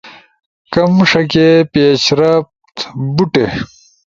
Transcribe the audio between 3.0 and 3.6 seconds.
بوٹے